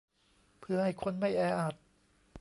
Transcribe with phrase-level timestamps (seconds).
[0.59, 1.75] เพื่อให้คนไม่แออัด